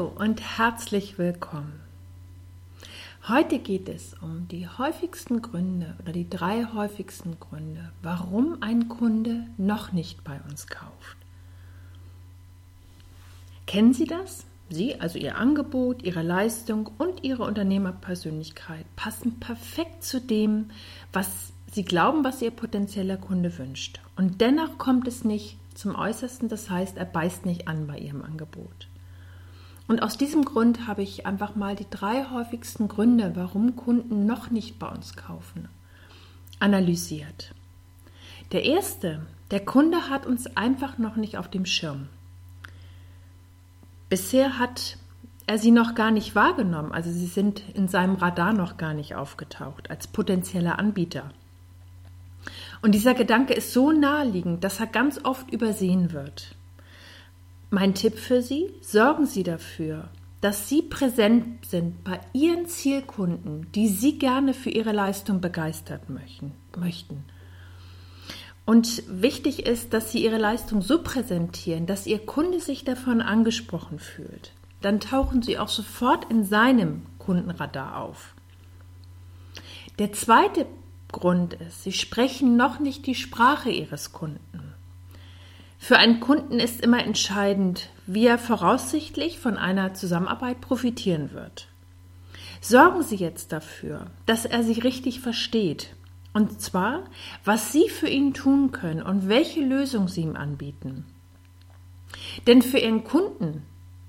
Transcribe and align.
Hallo 0.00 0.12
und 0.16 0.40
herzlich 0.56 1.18
willkommen. 1.18 1.78
Heute 3.28 3.58
geht 3.58 3.86
es 3.86 4.14
um 4.22 4.48
die 4.48 4.66
häufigsten 4.66 5.42
Gründe 5.42 5.94
oder 6.00 6.12
die 6.12 6.30
drei 6.30 6.64
häufigsten 6.72 7.38
Gründe, 7.38 7.92
warum 8.00 8.62
ein 8.62 8.88
Kunde 8.88 9.46
noch 9.58 9.92
nicht 9.92 10.24
bei 10.24 10.40
uns 10.48 10.68
kauft. 10.68 11.18
Kennen 13.66 13.92
Sie 13.92 14.06
das? 14.06 14.46
Sie, 14.70 14.98
also 14.98 15.18
Ihr 15.18 15.36
Angebot, 15.36 16.02
Ihre 16.02 16.22
Leistung 16.22 16.90
und 16.96 17.22
Ihre 17.22 17.42
Unternehmerpersönlichkeit 17.42 18.86
passen 18.96 19.38
perfekt 19.38 20.02
zu 20.02 20.18
dem, 20.18 20.70
was 21.12 21.52
Sie 21.72 21.84
glauben, 21.84 22.24
was 22.24 22.40
Ihr 22.40 22.52
potenzieller 22.52 23.18
Kunde 23.18 23.58
wünscht. 23.58 24.00
Und 24.16 24.40
dennoch 24.40 24.78
kommt 24.78 25.06
es 25.06 25.24
nicht 25.24 25.58
zum 25.74 25.94
Äußersten, 25.94 26.48
das 26.48 26.70
heißt, 26.70 26.96
er 26.96 27.04
beißt 27.04 27.44
nicht 27.44 27.68
an 27.68 27.86
bei 27.86 27.98
Ihrem 27.98 28.22
Angebot. 28.22 28.89
Und 29.90 30.04
aus 30.04 30.16
diesem 30.16 30.44
Grund 30.44 30.86
habe 30.86 31.02
ich 31.02 31.26
einfach 31.26 31.56
mal 31.56 31.74
die 31.74 31.90
drei 31.90 32.24
häufigsten 32.26 32.86
Gründe, 32.86 33.32
warum 33.34 33.74
Kunden 33.74 34.24
noch 34.24 34.48
nicht 34.48 34.78
bei 34.78 34.86
uns 34.86 35.16
kaufen, 35.16 35.68
analysiert. 36.60 37.52
Der 38.52 38.64
erste, 38.64 39.26
der 39.50 39.64
Kunde 39.64 40.08
hat 40.08 40.26
uns 40.26 40.56
einfach 40.56 40.98
noch 40.98 41.16
nicht 41.16 41.38
auf 41.38 41.48
dem 41.48 41.66
Schirm. 41.66 42.06
Bisher 44.08 44.60
hat 44.60 44.96
er 45.48 45.58
sie 45.58 45.72
noch 45.72 45.96
gar 45.96 46.12
nicht 46.12 46.36
wahrgenommen, 46.36 46.92
also 46.92 47.10
sie 47.10 47.26
sind 47.26 47.64
in 47.74 47.88
seinem 47.88 48.14
Radar 48.14 48.52
noch 48.52 48.76
gar 48.76 48.94
nicht 48.94 49.16
aufgetaucht 49.16 49.90
als 49.90 50.06
potenzieller 50.06 50.78
Anbieter. 50.78 51.32
Und 52.80 52.94
dieser 52.94 53.14
Gedanke 53.14 53.54
ist 53.54 53.72
so 53.72 53.90
naheliegend, 53.90 54.62
dass 54.62 54.78
er 54.78 54.86
ganz 54.86 55.24
oft 55.24 55.50
übersehen 55.50 56.12
wird. 56.12 56.54
Mein 57.72 57.94
Tipp 57.94 58.18
für 58.18 58.42
Sie, 58.42 58.74
sorgen 58.80 59.26
Sie 59.26 59.44
dafür, 59.44 60.08
dass 60.40 60.68
Sie 60.68 60.82
präsent 60.82 61.64
sind 61.64 62.02
bei 62.02 62.18
Ihren 62.32 62.66
Zielkunden, 62.66 63.70
die 63.72 63.86
Sie 63.86 64.18
gerne 64.18 64.54
für 64.54 64.70
Ihre 64.70 64.90
Leistung 64.90 65.40
begeistert 65.40 66.10
möchten. 66.10 67.24
Und 68.66 69.04
wichtig 69.08 69.66
ist, 69.66 69.92
dass 69.92 70.10
Sie 70.10 70.24
Ihre 70.24 70.38
Leistung 70.38 70.82
so 70.82 71.00
präsentieren, 71.00 71.86
dass 71.86 72.08
Ihr 72.08 72.18
Kunde 72.18 72.58
sich 72.58 72.82
davon 72.82 73.20
angesprochen 73.20 74.00
fühlt. 74.00 74.52
Dann 74.80 74.98
tauchen 74.98 75.42
Sie 75.42 75.56
auch 75.56 75.68
sofort 75.68 76.28
in 76.28 76.44
seinem 76.44 77.02
Kundenradar 77.18 77.98
auf. 78.02 78.34
Der 80.00 80.12
zweite 80.12 80.66
Grund 81.12 81.54
ist, 81.54 81.84
Sie 81.84 81.92
sprechen 81.92 82.56
noch 82.56 82.80
nicht 82.80 83.06
die 83.06 83.14
Sprache 83.14 83.70
Ihres 83.70 84.12
Kunden. 84.12 84.69
Für 85.82 85.96
einen 85.96 86.20
Kunden 86.20 86.60
ist 86.60 86.82
immer 86.82 87.02
entscheidend, 87.02 87.88
wie 88.06 88.26
er 88.26 88.36
voraussichtlich 88.36 89.38
von 89.38 89.56
einer 89.56 89.94
Zusammenarbeit 89.94 90.60
profitieren 90.60 91.32
wird. 91.32 91.68
Sorgen 92.60 93.02
Sie 93.02 93.16
jetzt 93.16 93.50
dafür, 93.50 94.06
dass 94.26 94.44
er 94.44 94.62
Sie 94.62 94.78
richtig 94.78 95.20
versteht. 95.20 95.96
Und 96.34 96.60
zwar, 96.60 97.04
was 97.46 97.72
Sie 97.72 97.88
für 97.88 98.08
ihn 98.08 98.34
tun 98.34 98.72
können 98.72 99.02
und 99.02 99.28
welche 99.28 99.62
Lösung 99.62 100.06
Sie 100.06 100.20
ihm 100.20 100.36
anbieten. 100.36 101.06
Denn 102.46 102.60
für 102.60 102.78
Ihren 102.78 103.02
Kunden, 103.02 103.62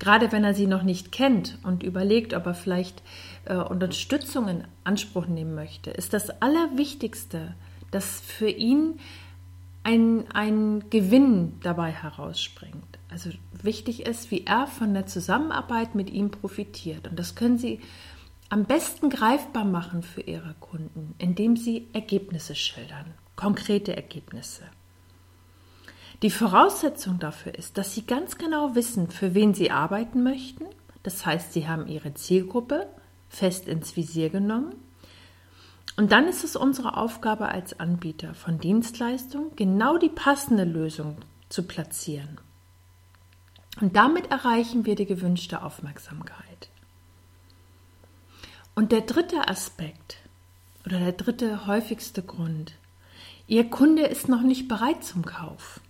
gerade 0.00 0.32
wenn 0.32 0.42
er 0.42 0.54
Sie 0.54 0.66
noch 0.66 0.82
nicht 0.82 1.12
kennt 1.12 1.58
und 1.62 1.84
überlegt, 1.84 2.34
ob 2.34 2.44
er 2.44 2.54
vielleicht 2.54 3.04
äh, 3.44 3.54
Unterstützung 3.54 4.48
in 4.48 4.64
Anspruch 4.82 5.26
nehmen 5.28 5.54
möchte, 5.54 5.90
ist 5.90 6.12
das 6.12 6.42
Allerwichtigste, 6.42 7.54
dass 7.92 8.20
für 8.20 8.48
ihn 8.48 8.98
ein, 9.84 10.30
ein 10.32 10.90
Gewinn 10.90 11.58
dabei 11.60 11.90
herausspringt. 11.90 12.98
Also 13.10 13.30
wichtig 13.62 14.06
ist, 14.06 14.30
wie 14.30 14.44
er 14.46 14.66
von 14.66 14.94
der 14.94 15.06
Zusammenarbeit 15.06 15.94
mit 15.94 16.10
ihm 16.10 16.30
profitiert. 16.30 17.08
Und 17.08 17.18
das 17.18 17.34
können 17.34 17.58
Sie 17.58 17.80
am 18.48 18.64
besten 18.64 19.10
greifbar 19.10 19.64
machen 19.64 20.02
für 20.02 20.20
Ihre 20.20 20.54
Kunden, 20.60 21.14
indem 21.18 21.56
Sie 21.56 21.88
Ergebnisse 21.92 22.54
schildern, 22.54 23.14
konkrete 23.34 23.96
Ergebnisse. 23.96 24.62
Die 26.22 26.30
Voraussetzung 26.30 27.18
dafür 27.18 27.54
ist, 27.54 27.76
dass 27.76 27.94
Sie 27.94 28.06
ganz 28.06 28.38
genau 28.38 28.76
wissen, 28.76 29.10
für 29.10 29.34
wen 29.34 29.54
Sie 29.54 29.72
arbeiten 29.72 30.22
möchten. 30.22 30.66
Das 31.02 31.26
heißt, 31.26 31.52
Sie 31.52 31.66
haben 31.66 31.88
Ihre 31.88 32.14
Zielgruppe 32.14 32.86
fest 33.28 33.66
ins 33.66 33.96
Visier 33.96 34.30
genommen 34.30 34.74
und 35.96 36.12
dann 36.12 36.26
ist 36.26 36.42
es 36.44 36.56
unsere 36.56 36.96
Aufgabe 36.96 37.48
als 37.48 37.78
Anbieter 37.78 38.34
von 38.34 38.58
Dienstleistungen, 38.58 39.54
genau 39.56 39.98
die 39.98 40.08
passende 40.08 40.64
Lösung 40.64 41.18
zu 41.48 41.64
platzieren. 41.64 42.40
Und 43.80 43.96
damit 43.96 44.30
erreichen 44.30 44.86
wir 44.86 44.94
die 44.94 45.06
gewünschte 45.06 45.62
Aufmerksamkeit. 45.62 46.68
Und 48.74 48.92
der 48.92 49.02
dritte 49.02 49.48
Aspekt 49.48 50.16
oder 50.86 50.98
der 50.98 51.12
dritte 51.12 51.66
häufigste 51.66 52.22
Grund, 52.22 52.72
Ihr 53.46 53.68
Kunde 53.68 54.06
ist 54.06 54.28
noch 54.28 54.42
nicht 54.42 54.68
bereit 54.68 55.04
zum 55.04 55.24
Kauf. 55.24 55.80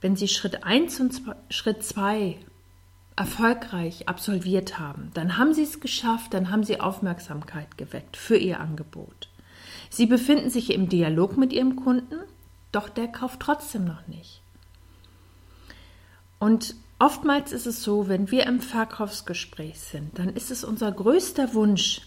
Wenn 0.00 0.14
Sie 0.14 0.28
Schritt 0.28 0.62
1 0.62 1.00
und 1.00 1.22
Schritt 1.48 1.82
2 1.82 2.38
erfolgreich 3.16 4.08
absolviert 4.08 4.78
haben, 4.78 5.10
dann 5.14 5.38
haben 5.38 5.54
Sie 5.54 5.62
es 5.62 5.80
geschafft, 5.80 6.34
dann 6.34 6.50
haben 6.50 6.64
Sie 6.64 6.80
Aufmerksamkeit 6.80 7.78
geweckt 7.78 8.16
für 8.16 8.36
Ihr 8.36 8.60
Angebot. 8.60 9.28
Sie 9.90 10.06
befinden 10.06 10.50
sich 10.50 10.72
im 10.72 10.88
Dialog 10.88 11.36
mit 11.36 11.52
Ihrem 11.52 11.76
Kunden, 11.76 12.16
doch 12.72 12.88
der 12.88 13.08
kauft 13.08 13.40
trotzdem 13.40 13.84
noch 13.84 14.06
nicht. 14.08 14.40
Und 16.40 16.74
oftmals 16.98 17.52
ist 17.52 17.66
es 17.66 17.82
so, 17.82 18.08
wenn 18.08 18.30
wir 18.30 18.46
im 18.46 18.60
Verkaufsgespräch 18.60 19.78
sind, 19.78 20.18
dann 20.18 20.30
ist 20.30 20.50
es 20.50 20.64
unser 20.64 20.90
größter 20.90 21.54
Wunsch, 21.54 22.02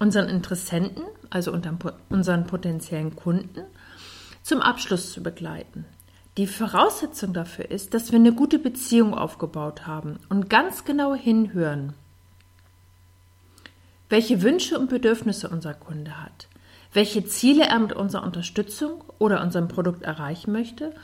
unseren 0.00 0.28
Interessenten, 0.28 1.04
also 1.30 1.52
unseren 1.52 2.46
potenziellen 2.46 3.14
Kunden, 3.14 3.62
zum 4.42 4.60
Abschluss 4.60 5.12
zu 5.12 5.22
begleiten. 5.22 5.84
Die 6.38 6.46
Voraussetzung 6.46 7.34
dafür 7.34 7.70
ist, 7.70 7.92
dass 7.92 8.10
wir 8.10 8.18
eine 8.18 8.32
gute 8.32 8.58
Beziehung 8.58 9.12
aufgebaut 9.12 9.86
haben 9.86 10.18
und 10.30 10.48
ganz 10.48 10.84
genau 10.84 11.14
hinhören, 11.14 11.92
welche 14.08 14.40
Wünsche 14.40 14.78
und 14.78 14.88
Bedürfnisse 14.88 15.50
unser 15.50 15.74
Kunde 15.74 16.22
hat, 16.22 16.48
welche 16.94 17.26
Ziele 17.26 17.64
er 17.64 17.78
mit 17.78 17.92
unserer 17.92 18.22
Unterstützung 18.22 19.04
oder 19.18 19.42
unserem 19.42 19.68
Produkt 19.68 20.04
erreichen 20.04 20.52
möchte 20.52 20.94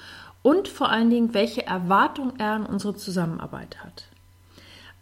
und 0.43 0.67
vor 0.67 0.88
allen 0.88 1.11
Dingen, 1.11 1.34
welche 1.34 1.67
Erwartungen 1.67 2.41
er 2.41 2.53
an 2.53 2.65
unsere 2.65 2.97
Zusammenarbeit 2.97 3.84
hat. 3.84 4.05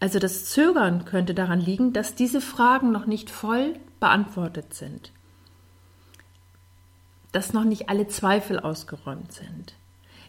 Also 0.00 0.18
das 0.18 0.46
Zögern 0.46 1.04
könnte 1.04 1.34
daran 1.34 1.60
liegen, 1.60 1.92
dass 1.92 2.16
diese 2.16 2.40
Fragen 2.40 2.90
noch 2.90 3.06
nicht 3.06 3.30
voll 3.30 3.74
beantwortet 4.00 4.74
sind, 4.74 5.12
dass 7.30 7.52
noch 7.52 7.64
nicht 7.64 7.88
alle 7.88 8.08
Zweifel 8.08 8.58
ausgeräumt 8.58 9.32
sind. 9.32 9.74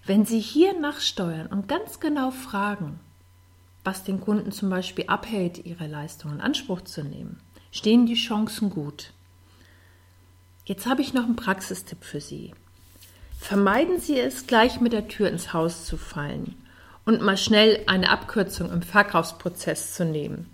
Wenn 0.08 0.26
Sie 0.26 0.40
hier 0.40 0.72
nachsteuern 0.80 1.48
und 1.48 1.68
ganz 1.68 2.00
genau 2.00 2.32
fragen, 2.32 2.98
was 3.84 4.06
den 4.06 4.22
Kunden 4.22 4.54
zum 4.54 4.70
Beispiel 4.70 5.04
abhält, 5.08 5.66
ihre 5.66 5.86
Leistung 5.86 6.32
in 6.32 6.40
Anspruch 6.40 6.80
zu 6.80 7.04
nehmen, 7.04 7.42
stehen 7.72 8.06
die 8.06 8.16
Chancen 8.16 8.70
gut. 8.70 9.12
Jetzt 10.64 10.86
habe 10.86 11.02
ich 11.02 11.14
noch 11.14 11.26
einen 11.26 11.36
Praxistipp 11.36 12.06
für 12.06 12.22
Sie. 12.22 12.54
Vermeiden 13.38 14.00
Sie 14.00 14.18
es, 14.18 14.48
gleich 14.48 14.80
mit 14.80 14.94
der 14.94 15.10
Tür 15.10 15.28
ins 15.28 15.52
Haus 15.52 15.86
zu 15.86 15.98
fallen 15.98 16.56
und 17.04 17.22
mal 17.22 17.38
schnell 17.38 17.84
eine 17.88 18.10
Abkürzung 18.10 18.72
im 18.72 18.84
Verkaufsprozess 18.84 19.94
zu 19.94 20.06
nehmen. 20.06 20.50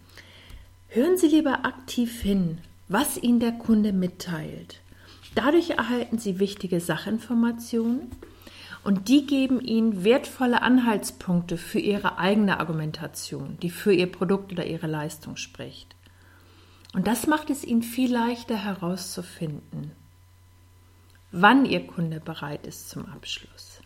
Hören 0.87 1.17
Sie 1.17 1.27
lieber 1.27 1.63
aktiv 1.63 2.23
hin, 2.23 2.57
was 2.87 3.17
Ihnen 3.17 3.39
der 3.39 3.51
Kunde 3.51 3.93
mitteilt. 3.93 4.79
Dadurch 5.35 5.69
erhalten 5.69 6.17
Sie 6.17 6.39
wichtige 6.39 6.79
Sachinformationen 6.79 8.11
und 8.83 9.07
die 9.07 9.25
geben 9.25 9.61
Ihnen 9.61 10.03
wertvolle 10.03 10.61
Anhaltspunkte 10.61 11.57
für 11.57 11.79
Ihre 11.79 12.17
eigene 12.17 12.59
Argumentation, 12.59 13.57
die 13.61 13.69
für 13.69 13.93
Ihr 13.93 14.11
Produkt 14.11 14.51
oder 14.51 14.65
Ihre 14.65 14.87
Leistung 14.87 15.37
spricht. 15.37 15.95
Und 16.93 17.07
das 17.07 17.25
macht 17.27 17.49
es 17.49 17.63
Ihnen 17.63 17.81
viel 17.81 18.11
leichter 18.11 18.55
herauszufinden, 18.55 19.91
wann 21.31 21.65
Ihr 21.65 21.87
Kunde 21.87 22.19
bereit 22.19 22.67
ist 22.67 22.89
zum 22.89 23.05
Abschluss. 23.05 23.79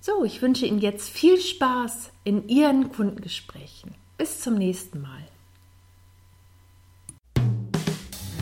So, 0.00 0.24
ich 0.24 0.40
wünsche 0.40 0.66
Ihnen 0.66 0.78
jetzt 0.78 1.10
viel 1.10 1.40
Spaß 1.40 2.10
in 2.22 2.48
Ihren 2.48 2.92
Kundengesprächen. 2.92 3.94
Bis 4.16 4.40
zum 4.40 4.54
nächsten 4.54 5.02
Mal. 5.02 5.26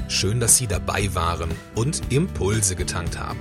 Schön, 0.09 0.39
dass 0.39 0.59
Sie 0.59 0.67
dabei 0.67 1.13
waren 1.15 1.51
und 1.75 2.13
Impulse 2.13 2.77
getankt 2.77 3.19
haben. 3.19 3.41